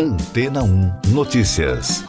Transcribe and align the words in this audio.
Antena 0.00 0.62
1 0.62 1.08
Notícias. 1.08 2.04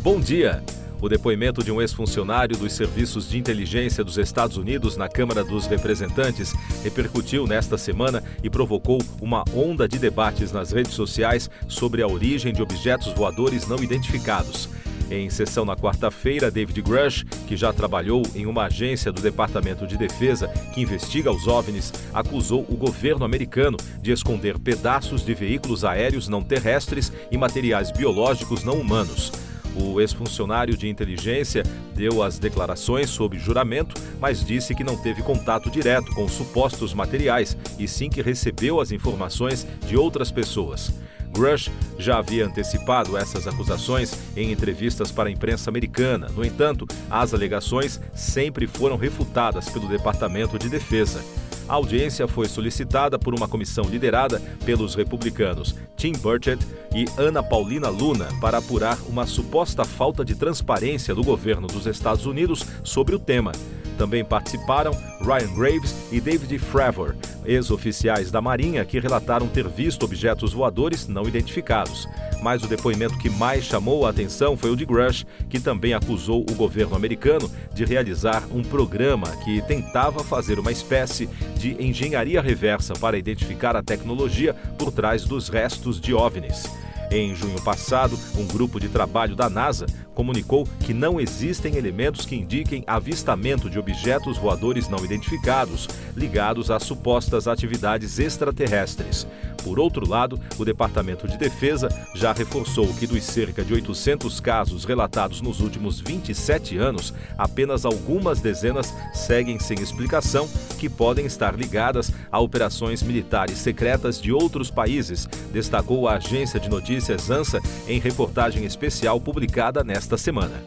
Bom 0.00 0.20
dia. 0.20 0.62
O 1.02 1.08
depoimento 1.08 1.60
de 1.64 1.72
um 1.72 1.80
ex-funcionário 1.80 2.56
dos 2.56 2.72
serviços 2.74 3.28
de 3.28 3.36
inteligência 3.36 4.04
dos 4.04 4.16
Estados 4.16 4.56
Unidos 4.56 4.96
na 4.96 5.08
Câmara 5.08 5.42
dos 5.42 5.66
Representantes 5.66 6.54
repercutiu 6.84 7.48
nesta 7.48 7.76
semana 7.76 8.22
e 8.44 8.48
provocou 8.48 9.02
uma 9.20 9.42
onda 9.52 9.88
de 9.88 9.98
debates 9.98 10.52
nas 10.52 10.70
redes 10.70 10.94
sociais 10.94 11.50
sobre 11.66 12.02
a 12.02 12.06
origem 12.06 12.52
de 12.52 12.62
objetos 12.62 13.12
voadores 13.12 13.66
não 13.66 13.82
identificados. 13.82 14.68
Em 15.10 15.30
sessão 15.30 15.64
na 15.64 15.76
quarta-feira, 15.76 16.50
David 16.50 16.82
Grush, 16.82 17.24
que 17.46 17.56
já 17.56 17.72
trabalhou 17.72 18.22
em 18.34 18.44
uma 18.44 18.64
agência 18.64 19.12
do 19.12 19.22
Departamento 19.22 19.86
de 19.86 19.96
Defesa 19.96 20.48
que 20.74 20.80
investiga 20.80 21.30
os 21.30 21.46
OVNIs, 21.46 21.92
acusou 22.12 22.66
o 22.68 22.76
governo 22.76 23.24
americano 23.24 23.76
de 24.02 24.10
esconder 24.10 24.58
pedaços 24.58 25.24
de 25.24 25.32
veículos 25.32 25.84
aéreos 25.84 26.26
não 26.26 26.42
terrestres 26.42 27.12
e 27.30 27.38
materiais 27.38 27.92
biológicos 27.92 28.64
não 28.64 28.80
humanos. 28.80 29.32
O 29.76 30.00
ex-funcionário 30.00 30.76
de 30.76 30.88
inteligência 30.88 31.62
deu 31.94 32.22
as 32.22 32.38
declarações 32.38 33.10
sob 33.10 33.38
juramento, 33.38 33.94
mas 34.18 34.44
disse 34.44 34.74
que 34.74 34.82
não 34.82 34.96
teve 34.96 35.22
contato 35.22 35.70
direto 35.70 36.12
com 36.14 36.24
os 36.24 36.32
supostos 36.32 36.94
materiais 36.94 37.56
e 37.78 37.86
sim 37.86 38.08
que 38.08 38.22
recebeu 38.22 38.80
as 38.80 38.90
informações 38.90 39.66
de 39.86 39.96
outras 39.96 40.32
pessoas. 40.32 40.92
Grush 41.36 41.70
já 41.98 42.18
havia 42.18 42.46
antecipado 42.46 43.16
essas 43.16 43.46
acusações 43.46 44.16
em 44.36 44.50
entrevistas 44.50 45.12
para 45.12 45.28
a 45.28 45.32
imprensa 45.32 45.70
americana. 45.70 46.28
No 46.34 46.44
entanto, 46.44 46.86
as 47.10 47.34
alegações 47.34 48.00
sempre 48.14 48.66
foram 48.66 48.96
refutadas 48.96 49.68
pelo 49.68 49.88
Departamento 49.88 50.58
de 50.58 50.68
Defesa. 50.68 51.22
A 51.68 51.74
audiência 51.74 52.28
foi 52.28 52.48
solicitada 52.48 53.18
por 53.18 53.34
uma 53.34 53.48
comissão 53.48 53.84
liderada 53.84 54.40
pelos 54.64 54.94
republicanos 54.94 55.74
Tim 55.96 56.12
Burchett 56.12 56.64
e 56.94 57.06
Ana 57.18 57.42
Paulina 57.42 57.88
Luna 57.88 58.28
para 58.40 58.58
apurar 58.58 58.96
uma 59.08 59.26
suposta 59.26 59.84
falta 59.84 60.24
de 60.24 60.36
transparência 60.36 61.14
do 61.14 61.24
governo 61.24 61.66
dos 61.66 61.86
Estados 61.86 62.24
Unidos 62.24 62.64
sobre 62.84 63.14
o 63.14 63.18
tema. 63.18 63.52
Também 63.98 64.24
participaram 64.24 64.92
Ryan 65.20 65.54
Graves 65.54 65.94
e 66.12 66.20
David 66.20 66.58
Fravor, 66.58 67.16
ex-oficiais 67.46 68.30
da 68.30 68.40
Marinha 68.40 68.84
que 68.84 68.98
relataram 68.98 69.48
ter 69.48 69.68
visto 69.68 70.04
objetos 70.04 70.52
voadores 70.52 71.06
não 71.06 71.26
identificados. 71.26 72.08
Mas 72.42 72.62
o 72.62 72.66
depoimento 72.66 73.18
que 73.18 73.30
mais 73.30 73.64
chamou 73.64 74.06
a 74.06 74.10
atenção 74.10 74.56
foi 74.56 74.70
o 74.70 74.76
de 74.76 74.84
Grush, 74.84 75.24
que 75.48 75.58
também 75.58 75.94
acusou 75.94 76.42
o 76.42 76.54
governo 76.54 76.94
americano 76.94 77.50
de 77.72 77.84
realizar 77.84 78.44
um 78.50 78.62
programa 78.62 79.28
que 79.44 79.62
tentava 79.62 80.22
fazer 80.22 80.58
uma 80.58 80.72
espécie 80.72 81.28
de 81.56 81.82
engenharia 81.82 82.40
reversa 82.40 82.94
para 82.94 83.18
identificar 83.18 83.76
a 83.76 83.82
tecnologia 83.82 84.54
por 84.78 84.92
trás 84.92 85.24
dos 85.24 85.48
restos 85.48 86.00
de 86.00 86.12
OVNIs. 86.12 86.85
Em 87.10 87.34
junho 87.34 87.60
passado, 87.62 88.18
um 88.36 88.46
grupo 88.46 88.80
de 88.80 88.88
trabalho 88.88 89.36
da 89.36 89.48
NASA 89.48 89.86
comunicou 90.14 90.66
que 90.80 90.92
não 90.92 91.20
existem 91.20 91.76
elementos 91.76 92.26
que 92.26 92.34
indiquem 92.34 92.82
avistamento 92.86 93.70
de 93.70 93.78
objetos 93.78 94.38
voadores 94.38 94.88
não 94.88 95.04
identificados 95.04 95.88
ligados 96.16 96.70
a 96.70 96.80
supostas 96.80 97.46
atividades 97.46 98.18
extraterrestres. 98.18 99.26
Por 99.66 99.80
outro 99.80 100.08
lado, 100.08 100.38
o 100.56 100.64
Departamento 100.64 101.26
de 101.26 101.36
Defesa 101.36 101.88
já 102.14 102.32
reforçou 102.32 102.86
que 102.94 103.04
dos 103.04 103.24
cerca 103.24 103.64
de 103.64 103.74
800 103.74 104.38
casos 104.38 104.84
relatados 104.84 105.40
nos 105.40 105.60
últimos 105.60 106.00
27 106.00 106.78
anos, 106.78 107.12
apenas 107.36 107.84
algumas 107.84 108.40
dezenas 108.40 108.94
seguem 109.12 109.58
sem 109.58 109.80
explicação 109.80 110.48
que 110.78 110.88
podem 110.88 111.26
estar 111.26 111.58
ligadas 111.58 112.12
a 112.30 112.38
operações 112.38 113.02
militares 113.02 113.58
secretas 113.58 114.22
de 114.22 114.32
outros 114.32 114.70
países, 114.70 115.28
destacou 115.52 116.08
a 116.08 116.14
agência 116.14 116.60
de 116.60 116.68
notícias 116.68 117.28
ANSA 117.28 117.60
em 117.88 117.98
reportagem 117.98 118.64
especial 118.64 119.20
publicada 119.20 119.82
nesta 119.82 120.16
semana. 120.16 120.62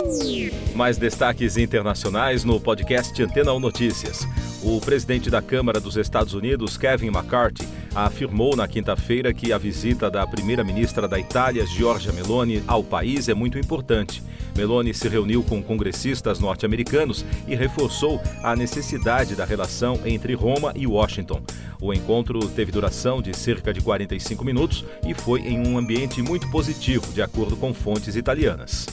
Mais 0.76 0.98
destaques 0.98 1.56
internacionais 1.56 2.44
no 2.44 2.60
podcast 2.60 3.24
Antena 3.24 3.54
1 3.54 3.60
Notícias. 3.62 4.28
O 4.62 4.82
presidente 4.82 5.30
da 5.30 5.42
Câmara 5.42 5.80
dos 5.80 5.96
Estados 5.96 6.34
Unidos, 6.34 6.78
Kevin 6.78 7.08
McCarthy, 7.08 7.66
afirmou 7.96 8.58
na 8.58 8.68
quinta-feira 8.68 9.34
que 9.34 9.54
a 9.54 9.58
visita 9.58 10.12
da 10.12 10.28
primeira-ministra 10.28 11.08
da 11.08 11.18
Itália, 11.18 11.66
Giorgia 11.66 12.12
Meloni, 12.12 12.62
ao 12.68 12.84
país 12.84 13.30
é 13.30 13.34
muito 13.34 13.58
importante. 13.58 14.22
Meloni 14.58 14.94
se 14.94 15.08
reuniu 15.08 15.44
com 15.44 15.64
congressistas 15.64 16.42
norte-americanos 16.42 17.26
e 17.48 17.56
reforçou 17.56 18.22
a 18.44 18.54
necessidade 18.54 19.34
da 19.34 19.46
relação 19.46 19.98
entre 20.04 20.34
Roma 20.34 20.74
e 20.76 20.86
Washington. 20.86 21.42
O 21.82 21.94
encontro 21.94 22.46
teve 22.50 22.74
duração 22.74 23.22
de 23.22 23.34
cerca 23.34 23.74
de 23.74 23.80
45 23.80 24.44
minutos 24.44 24.84
e 25.08 25.14
foi 25.14 25.40
em 25.40 25.66
um 25.66 25.78
ambiente 25.78 26.22
muito 26.22 26.52
positivo, 26.52 27.14
de 27.14 27.22
acordo 27.22 27.56
com 27.56 27.74
fontes 27.74 28.18
italianas. 28.18 28.86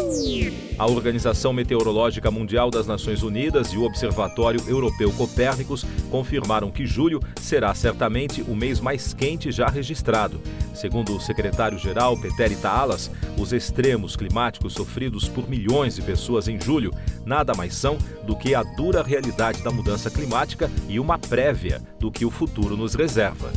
A 0.78 0.86
Organização 0.86 1.52
Meteorológica 1.52 2.30
Mundial 2.30 2.70
das 2.70 2.86
Nações 2.86 3.24
Unidas 3.24 3.72
e 3.72 3.76
o 3.76 3.82
Observatório 3.82 4.62
Europeu 4.68 5.12
Copérnicos 5.12 5.84
confirmaram 6.12 6.70
que 6.70 6.86
julho 6.86 7.20
será 7.40 7.74
certamente 7.74 8.42
o 8.42 8.54
mês 8.54 8.78
mais 8.78 9.12
quente 9.12 9.50
já 9.50 9.66
registrado. 9.66 10.40
Segundo 10.72 11.16
o 11.16 11.20
secretário-geral 11.20 12.16
Peter 12.16 12.52
Itaalas, 12.52 13.10
os 13.36 13.52
extremos 13.52 14.14
climáticos 14.14 14.74
sofridos 14.74 15.28
por 15.28 15.48
milhões 15.48 15.96
de 15.96 16.02
pessoas 16.02 16.46
em 16.46 16.60
julho 16.60 16.92
nada 17.26 17.52
mais 17.54 17.74
são 17.74 17.98
do 18.22 18.36
que 18.36 18.54
a 18.54 18.62
dura 18.62 19.02
realidade 19.02 19.62
da 19.62 19.70
mudança 19.70 20.08
climática 20.08 20.70
e 20.88 21.00
uma 21.00 21.18
prévia 21.18 21.82
do 21.98 22.10
que 22.10 22.24
o 22.24 22.30
futuro 22.30 22.76
nos 22.76 22.94
reserva. 22.94 23.50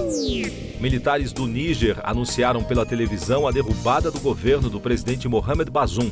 Militares 0.80 1.32
do 1.32 1.46
Níger 1.46 2.00
anunciaram 2.04 2.64
pela 2.64 2.86
televisão 2.86 3.48
a 3.48 3.52
derrubada 3.52 4.10
do 4.10 4.20
governo 4.20 4.70
do 4.70 4.80
presidente 4.80 5.28
Mohamed 5.28 5.70
Bazoum. 5.70 6.12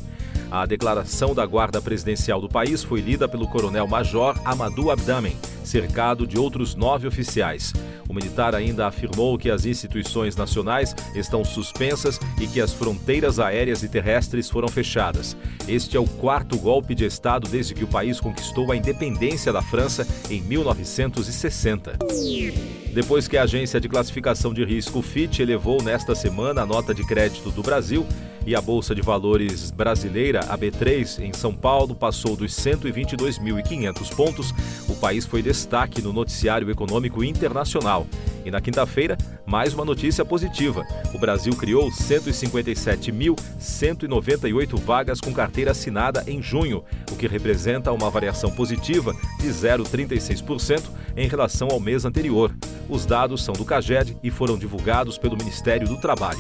A 0.51 0.65
declaração 0.65 1.33
da 1.33 1.45
guarda 1.45 1.81
presidencial 1.81 2.39
do 2.39 2.47
país 2.47 2.83
foi 2.83 3.01
lida 3.01 3.27
pelo 3.27 3.47
coronel-major 3.47 4.39
Amadou 4.45 4.91
Abdamen, 4.91 5.35
cercado 5.67 6.25
de 6.25 6.39
outros 6.39 6.73
nove 6.73 7.07
oficiais. 7.07 7.73
O 8.09 8.13
militar 8.13 8.55
ainda 8.55 8.87
afirmou 8.87 9.37
que 9.37 9.51
as 9.51 9.65
instituições 9.65 10.35
nacionais 10.35 10.95
estão 11.13 11.43
suspensas 11.43 12.19
e 12.39 12.47
que 12.47 12.61
as 12.61 12.73
fronteiras 12.73 13.39
aéreas 13.39 13.83
e 13.83 13.89
terrestres 13.89 14.49
foram 14.49 14.69
fechadas. 14.69 15.35
Este 15.67 15.97
é 15.97 15.99
o 15.99 16.07
quarto 16.07 16.57
golpe 16.57 16.95
de 16.95 17.05
Estado 17.05 17.49
desde 17.49 17.73
que 17.73 17.83
o 17.83 17.87
país 17.87 18.19
conquistou 18.19 18.71
a 18.71 18.75
independência 18.75 19.51
da 19.51 19.61
França 19.61 20.07
em 20.29 20.41
1960. 20.41 21.97
Depois 22.93 23.27
que 23.27 23.37
a 23.37 23.43
agência 23.43 23.79
de 23.79 23.89
classificação 23.89 24.53
de 24.53 24.63
risco 24.63 25.01
Fitch 25.01 25.39
elevou 25.39 25.83
nesta 25.83 26.15
semana 26.15 26.61
a 26.61 26.65
nota 26.65 26.93
de 26.93 27.05
crédito 27.05 27.51
do 27.51 27.61
Brasil 27.61 28.07
e 28.47 28.55
a 28.55 28.61
Bolsa 28.61 28.95
de 28.95 29.01
Valores 29.01 29.71
brasileira, 29.71 30.39
a 30.47 30.57
B3, 30.57 31.19
em 31.19 31.33
São 31.33 31.53
Paulo, 31.53 31.93
passou 31.93 32.37
dos 32.37 32.53
122.500 32.53 34.15
pontos, 34.15 34.53
o 34.87 34.95
país 34.95 35.25
foi 35.25 35.41
destaque 35.41 36.01
no 36.01 36.13
noticiário 36.13 36.71
econômico 36.71 37.25
internacional. 37.25 38.07
E 38.45 38.51
na 38.51 38.61
quinta-feira, 38.61 39.17
mais 39.45 39.73
uma 39.73 39.83
notícia 39.83 40.23
positiva. 40.23 40.87
O 41.13 41.19
Brasil 41.19 41.53
criou 41.57 41.91
157.198 41.91 44.79
vagas 44.79 45.19
com 45.19 45.33
carteira 45.33 45.71
assinada 45.71 46.23
em 46.25 46.41
junho, 46.41 46.85
o 47.11 47.17
que 47.17 47.27
representa 47.27 47.91
uma 47.91 48.09
variação 48.09 48.49
positiva 48.49 49.13
de 49.41 49.49
0,36% 49.49 50.83
em 51.17 51.27
relação 51.27 51.67
ao 51.69 51.81
mês 51.81 52.05
anterior. 52.05 52.55
Os 52.89 53.05
dados 53.05 53.43
são 53.43 53.53
do 53.53 53.65
CAGED 53.65 54.17
e 54.23 54.31
foram 54.31 54.57
divulgados 54.57 55.17
pelo 55.17 55.37
Ministério 55.37 55.87
do 55.87 55.97
Trabalho. 55.97 56.39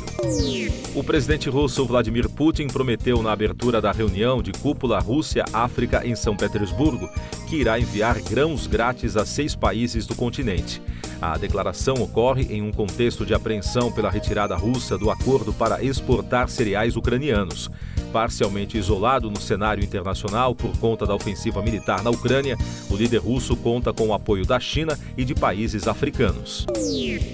O 0.95 1.03
presidente 1.03 1.49
russo 1.49 1.85
Vladimir 1.85 2.29
Putin 2.29 2.67
prometeu 2.67 3.21
na 3.21 3.31
abertura 3.31 3.81
da 3.81 3.91
reunião 3.91 4.41
de 4.41 4.51
cúpula 4.53 4.99
Rússia-África 4.99 6.07
em 6.07 6.15
São 6.15 6.35
Petersburgo 6.35 7.09
que 7.49 7.57
irá 7.57 7.79
enviar 7.79 8.21
grãos 8.21 8.67
grátis 8.67 9.17
a 9.17 9.25
seis 9.25 9.55
países 9.55 10.05
do 10.05 10.15
continente. 10.15 10.81
A 11.21 11.37
declaração 11.37 11.95
ocorre 11.95 12.43
em 12.53 12.61
um 12.61 12.71
contexto 12.71 13.25
de 13.25 13.33
apreensão 13.33 13.91
pela 13.91 14.09
retirada 14.09 14.55
russa 14.55 14.97
do 14.97 15.09
acordo 15.09 15.51
para 15.51 15.83
exportar 15.83 16.47
cereais 16.47 16.95
ucranianos. 16.95 17.69
Parcialmente 18.11 18.77
isolado 18.77 19.29
no 19.29 19.39
cenário 19.39 19.83
internacional 19.83 20.55
por 20.55 20.75
conta 20.77 21.05
da 21.05 21.13
ofensiva 21.13 21.61
militar 21.61 22.03
na 22.03 22.09
Ucrânia, 22.09 22.57
o 22.89 22.95
líder 22.95 23.19
russo 23.19 23.55
conta 23.55 23.93
com 23.93 24.07
o 24.07 24.13
apoio 24.13 24.45
da 24.45 24.59
China 24.59 24.97
e 25.17 25.25
de 25.25 25.35
países 25.35 25.87
africanos. 25.87 26.65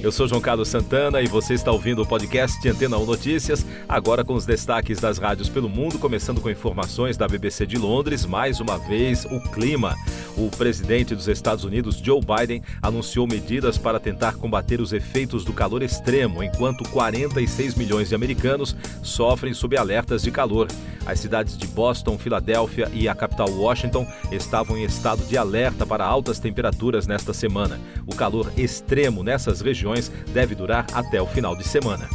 Eu 0.02 0.12
sou 0.12 0.28
João 0.28 0.42
Carlos 0.42 0.68
Santana 0.68 1.22
e 1.22 1.28
você 1.28 1.54
está 1.54 1.72
ouvindo 1.72 2.02
o 2.02 2.06
podcast 2.06 2.68
Antena 2.68 2.98
1 2.98 3.06
Notícias, 3.06 3.66
agora 3.88 4.24
com 4.24 4.34
os 4.34 4.46
destaques 4.46 5.00
das 5.00 5.18
rádios 5.18 5.50
pelo 5.50 5.70
mundo, 5.70 6.00
começando 6.00 6.42
com 6.42 6.50
informações 6.50 7.18
da 7.18 7.28
BBC 7.28 7.66
de 7.66 7.78
Londres, 7.78 8.26
mais 8.26 8.60
uma 8.60 8.78
vez 8.78 9.26
o 9.26 9.40
clima. 9.52 9.96
O 10.36 10.50
presidente 10.50 11.16
dos 11.16 11.28
Estados 11.28 11.64
Unidos, 11.64 11.98
Joe 11.98 12.20
Biden, 12.20 12.64
anunciou 12.82 13.28
medidas 13.28 13.78
para 13.78 14.00
tentar 14.00 14.36
combater 14.36 14.82
os 14.82 14.92
efeitos 14.94 15.46
do 15.46 15.54
calor 15.54 15.84
extremo, 15.84 16.44
enquanto 16.44 16.88
46 16.90 17.76
milhões 17.76 18.10
de 18.10 18.16
americanos 18.16 18.76
sofrem 19.02 19.54
sob 19.54 19.78
alertas 19.78 20.24
de 20.24 20.32
calor. 20.32 20.68
As 21.06 21.20
cidades 21.20 21.58
de 21.58 21.68
Boston, 21.68 22.18
Filadélfia 22.18 22.90
e 22.94 23.08
a 23.08 23.16
capital 23.16 23.50
Washington 23.50 24.08
estavam 24.32 24.78
em 24.78 24.84
estado 24.84 25.24
de 25.26 25.38
alerta 25.38 25.86
para 25.86 26.06
altas 26.06 26.40
temperaturas 26.40 27.06
nesta 27.06 27.34
semana. 27.34 27.80
O 28.08 28.16
calor 28.16 28.52
extremo 28.58 29.24
nessas 29.24 29.62
regiões 29.62 30.12
deve 30.34 30.56
durar 30.56 30.86
até 30.94 31.22
o 31.22 31.28
final 31.28 31.56
de 31.56 31.64
semana. 31.64 32.10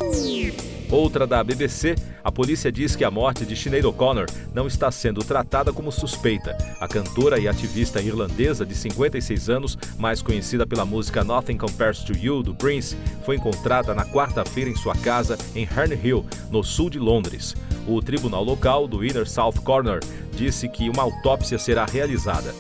Outra 0.91 1.27
da 1.27 1.45
BBC, 1.45 1.95
a 2.25 2.33
polícia 2.33 2.73
diz 2.73 2.97
que 2.97 3.05
a 3.05 3.11
morte 3.11 3.45
de 3.45 3.55
Sinead 3.55 3.87
O'Connor 3.87 4.25
não 4.55 4.67
está 4.67 4.91
sendo 4.91 5.23
tratada 5.23 5.71
como 5.71 5.93
suspeita. 5.93 6.57
A 6.81 6.89
cantora 6.89 7.39
e 7.39 7.47
ativista 7.47 8.01
irlandesa 8.01 8.65
de 8.65 8.75
56 8.75 9.51
anos, 9.51 9.79
mais 9.99 10.23
conhecida 10.23 10.67
pela 10.67 10.87
música 10.87 11.23
Nothing 11.23 11.59
Compares 11.59 11.99
to 11.99 12.17
You 12.17 12.43
do 12.43 12.55
Prince, 12.55 12.97
foi 13.25 13.37
encontrada 13.37 13.95
na 13.95 14.07
quarta-feira 14.07 14.71
em 14.71 14.77
sua 14.77 14.95
casa 14.95 15.37
em 15.55 15.65
Herne 15.65 15.99
Hill, 16.03 16.25
no 16.51 16.65
sul 16.65 16.89
de 16.89 16.99
Londres. 16.99 17.55
O 17.87 18.01
tribunal 18.01 18.43
local 18.43 18.89
do 18.89 19.05
Inner 19.05 19.29
South 19.29 19.61
Corner 19.65 20.01
disse 20.33 20.69
que 20.69 20.89
uma 20.89 21.03
autópsia 21.03 21.59
será 21.59 21.85
realizada. 21.85 22.55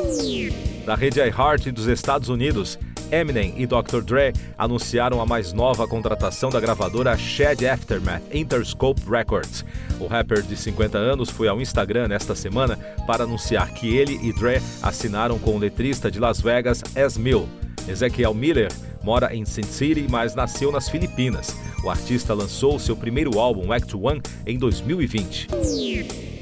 Da 0.85 0.95
rede 0.95 1.21
iHeart 1.21 1.71
dos 1.71 1.87
Estados 1.87 2.29
Unidos, 2.29 2.79
Eminem 3.11 3.55
e 3.57 3.67
Dr. 3.67 4.03
Dre 4.05 4.33
anunciaram 4.57 5.21
a 5.21 5.27
mais 5.27 5.53
nova 5.53 5.87
contratação 5.87 6.51
da 6.51 6.61
gravadora 6.61 7.17
Shed 7.17 7.67
Aftermath 7.67 8.23
Interscope 8.33 9.01
Records. 9.09 9.65
O 10.01 10.07
rapper 10.07 10.43
de 10.43 10.57
50 10.57 10.99
anos 10.99 11.31
foi 11.31 11.49
ao 11.49 11.61
Instagram 11.61 12.09
nesta 12.09 12.35
semana 12.35 12.77
para 13.07 13.25
anunciar 13.25 13.73
que 13.73 13.97
ele 13.97 14.19
e 14.23 14.33
Dre 14.33 14.61
assinaram 14.83 15.39
com 15.39 15.57
o 15.57 15.59
letrista 15.59 16.11
de 16.11 16.21
Las 16.21 16.41
Vegas, 16.41 16.83
Es 16.95 17.17
Mill. 17.17 17.49
Ezekiel 17.89 18.35
Miller 18.35 18.71
mora 19.03 19.35
em 19.35 19.45
Sin 19.45 19.63
City, 19.63 20.07
mas 20.11 20.35
nasceu 20.35 20.71
nas 20.71 20.89
Filipinas. 20.89 21.57
O 21.83 21.91
artista 21.91 22.35
lançou 22.35 22.79
seu 22.79 22.97
primeiro 22.97 23.39
álbum, 23.39 23.73
Act 23.73 23.97
One, 23.97 24.21
em 24.47 24.59
2020. 24.59 25.49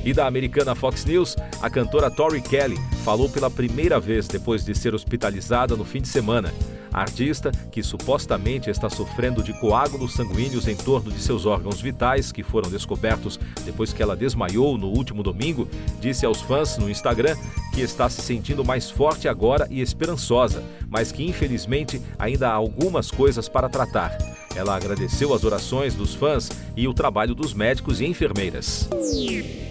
E 0.07 0.13
da 0.13 0.25
americana 0.29 0.73
Fox 0.77 1.05
News, 1.05 1.35
a 1.61 1.69
cantora 1.69 2.09
Tori 2.09 2.41
Kelly 2.41 2.77
falou 3.05 3.29
pela 3.29 3.51
primeira 3.51 3.99
vez 3.99 4.29
depois 4.29 4.65
de 4.65 4.73
ser 4.73 4.95
hospitalizada 4.95 5.75
no 5.75 5.85
fim 5.85 6.01
de 6.01 6.07
semana. 6.07 6.55
A 6.93 7.01
artista, 7.01 7.51
que 7.73 7.83
supostamente 7.83 8.71
está 8.71 8.89
sofrendo 8.89 9.43
de 9.43 9.53
coágulos 9.59 10.15
sanguíneos 10.15 10.69
em 10.69 10.77
torno 10.77 11.11
de 11.11 11.21
seus 11.21 11.45
órgãos 11.45 11.81
vitais, 11.81 12.31
que 12.31 12.45
foram 12.45 12.71
descobertos 12.71 13.37
depois 13.65 13.93
que 13.93 14.01
ela 14.01 14.15
desmaiou 14.15 14.79
no 14.79 14.87
último 14.87 15.25
domingo, 15.25 15.69
disse 16.01 16.25
aos 16.25 16.41
fãs 16.41 16.79
no 16.79 16.89
Instagram 16.89 17.37
que 17.75 17.81
está 17.81 18.09
se 18.09 18.23
sentindo 18.23 18.65
mais 18.65 18.89
forte 18.89 19.27
agora 19.27 19.67
e 19.69 19.81
esperançosa, 19.81 20.63
mas 20.89 21.11
que 21.11 21.27
infelizmente 21.27 22.01
ainda 22.17 22.49
há 22.49 22.53
algumas 22.53 23.11
coisas 23.11 23.49
para 23.49 23.69
tratar. 23.69 24.46
Ela 24.57 24.75
agradeceu 24.75 25.35
as 25.35 25.45
orações 25.45 25.95
dos 25.95 26.15
fãs 26.15 26.49
e 26.75 26.89
o 26.89 26.95
trabalho 26.95 27.35
dos 27.35 27.53
médicos 27.53 28.01
e 28.01 28.07
enfermeiras. 28.07 28.89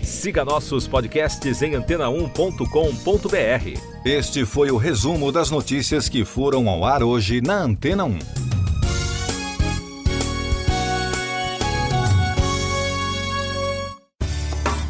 Siga 0.03 0.45
nossos 0.45 0.87
podcasts 0.87 1.63
em 1.63 1.71
antena1.com.br. 1.71 3.79
Este 4.05 4.45
foi 4.45 4.69
o 4.69 4.77
resumo 4.77 5.31
das 5.31 5.49
notícias 5.49 6.07
que 6.07 6.23
foram 6.23 6.69
ao 6.69 6.85
ar 6.85 7.01
hoje 7.01 7.41
na 7.41 7.55
Antena 7.55 8.05
1. 8.05 8.19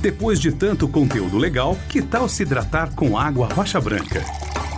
Depois 0.02 0.40
de 0.40 0.52
tanto 0.52 0.90
conteúdo 0.90 1.38
legal, 1.38 1.78
que 1.90 2.02
tal 2.02 2.28
se 2.28 2.44
hidratar 2.44 2.94
com 2.94 3.18
água 3.18 3.48
rocha 3.48 3.80
branca? 3.80 4.45